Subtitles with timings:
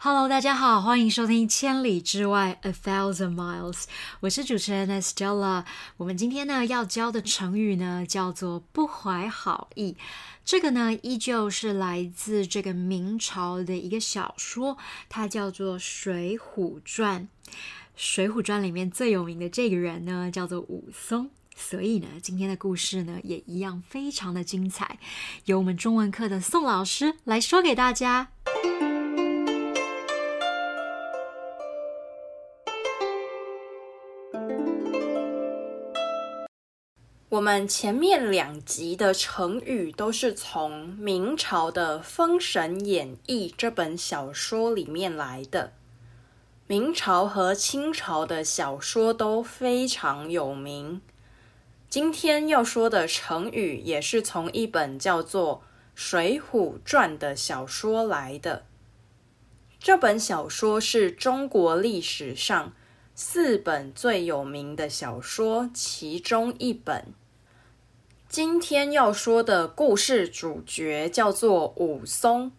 [0.00, 3.86] Hello，大家好，欢迎收听《千里之外》（A Thousand Miles），
[4.20, 5.64] 我是主持人 Estella。
[5.96, 9.96] 我们今天呢要教的成语呢叫做“不怀好意”。
[10.46, 14.78] 这个呢依旧是来自这个明朝的一个小说，
[15.08, 17.28] 它叫做《水浒传》。
[17.96, 25.00] 《水浒传》里面最有名的这个人呢叫做武松，所以呢今天的故事呢也一样非常的精彩，
[25.46, 28.28] 由我们中文课的宋老师来说给大家。
[37.30, 45.74] 我们前面两集的成语都是从明朝的《封神演义》这本小说里面来的。
[46.66, 51.02] 明朝和清朝的小说都非常有名。
[51.90, 55.56] 今天要说的成语也是从一本叫做
[55.94, 58.64] 《水浒传》的小说来的。
[59.78, 62.72] 这本小说是中国历史上
[63.20, 67.06] 四本最有名的小说其中一本。
[68.28, 72.52] 今天要说的故事主角叫做武松。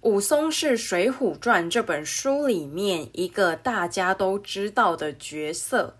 [0.00, 5.98] 武松是《水浒传》这本书里面一个大家都知道的角色，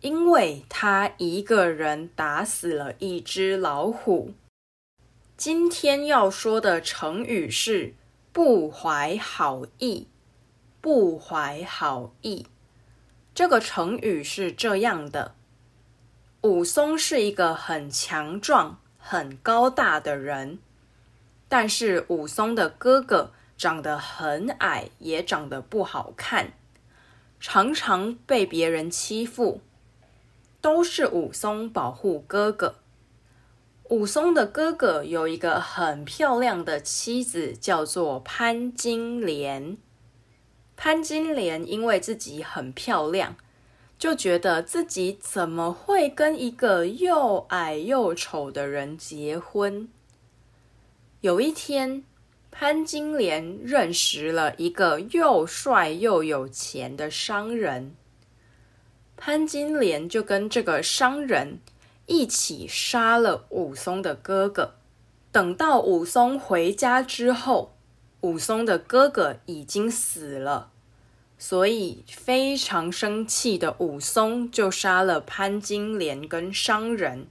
[0.00, 4.32] 因为他一个人打死了一只老虎。
[5.36, 7.92] 今天要说的成语是
[8.32, 10.08] “不怀好意”。
[10.80, 12.46] 不怀好意，
[13.34, 15.34] 这个成语是这样的。
[16.42, 20.58] 武松是一个很强壮、很高大的人，
[21.48, 26.54] 但是武松的哥哥长得很矮，也长得不好看，
[27.38, 29.60] 常常被别人欺负，
[30.60, 32.76] 都是武松保护哥哥。
[33.90, 39.76] 武松的哥哥有一个很漂亮的妻子，叫做潘金莲。
[40.82, 43.36] 潘金莲因为自己很漂亮。
[43.98, 49.90] 就觉得自己怎么会跟一个又矮又丑的人结婚？
[51.20, 52.02] 有一天，
[52.50, 57.94] 潘金莲认识了一个又帅又有钱的商人，
[59.18, 61.58] 潘金莲就跟这个商人
[62.06, 64.76] 一起杀了武松的哥哥。
[65.30, 67.74] 等到武松回家之后，
[68.22, 70.69] 武松的哥哥已经死了。
[71.42, 77.28] 所以非常生气的武松就杀了潘金莲跟商人，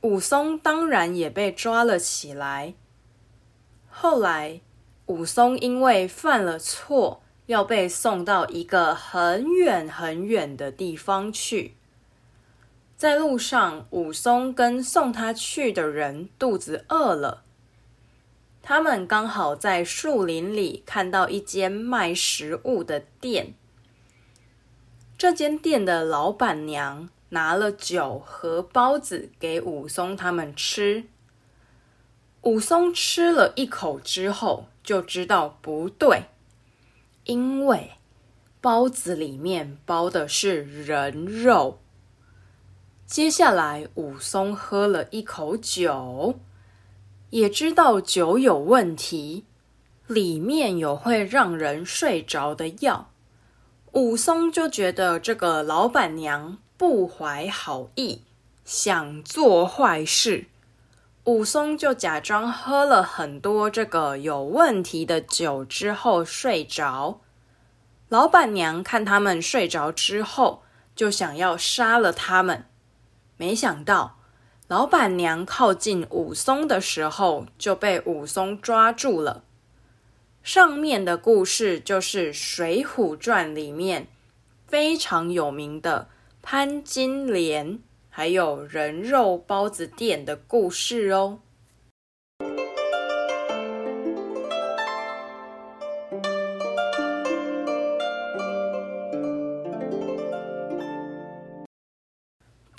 [0.00, 2.74] 武松当然也被抓了起来。
[3.88, 4.60] 后来
[5.06, 11.76] 武松因为犯了错，要被送到一个很远很远的地方去。
[12.96, 17.44] 在路上，武松跟送他去的人肚子饿了。
[18.62, 23.54] 他们刚好在树林里看到一间卖食物的店。
[25.18, 31.04] 这间店的老板娘拿了酒和包子给武松他们吃。
[32.42, 36.26] 武松吃了一口之后就知道不对，
[37.24, 37.92] 因为
[38.60, 41.80] 包子里面包的是人肉。
[43.06, 46.38] 接下来，武松喝了一口酒。
[47.32, 49.46] 也知道酒有问题，
[50.06, 53.08] 里面有会让人睡着的药。
[53.92, 58.20] 武松就觉得这个老板娘不怀好意，
[58.66, 60.48] 想做坏事。
[61.24, 67.20] 武松就假装喝了很多这个有问题的酒之后睡着。
[68.10, 70.62] 老板娘看他们睡着之后，
[70.94, 72.66] 就想要杀了他们，
[73.38, 74.18] 没想到。
[74.68, 79.44] 老板娘靠近武松的时候，就被武松抓住了。
[80.42, 84.08] 上面的故事就是《水浒传》里面
[84.66, 86.08] 非常有名的
[86.40, 87.78] 潘金莲，
[88.08, 91.40] 还有人肉包子店的故事哦。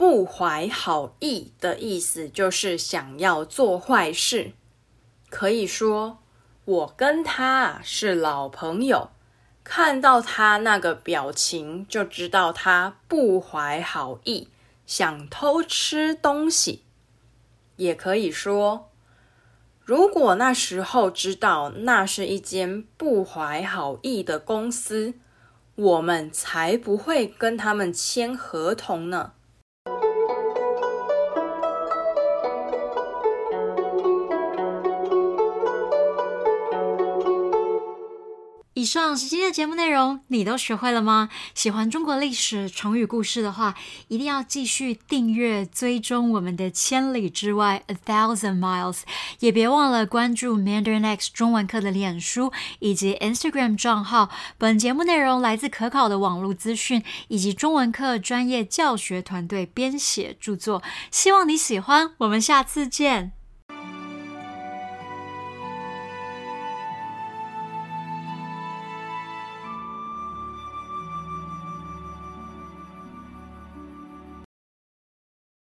[0.06, 4.52] 不怀好意的意思就是想要做坏事。
[5.30, 6.18] 可以说，
[6.66, 9.12] 我跟他是老朋友，
[9.64, 14.50] 看到他那个表情就知道他不怀好意，
[14.86, 16.84] 想偷吃东西。
[17.78, 18.90] 也可以说，
[19.86, 25.14] 如果那时候知道那是一间不怀好意的公司，
[25.76, 29.32] 我们才不会跟他们签合同呢。
[38.83, 41.30] 以上是今天的节目内容，你都学会了吗？
[41.56, 43.74] 喜欢中国历史成语故事的话，
[44.09, 49.03] 一定要继续订阅追踪我们的《千里之外》（A Thousand Miles），
[49.39, 54.30] 也别忘了关注 Mandarin X 中文课的脸书以及 Instagram 账号。
[54.57, 62.12] 本节目内容来自可考的网络资讯以及中文课专业教学团队编写著作，希望你喜欢。
[62.18, 63.43] 我们下次见。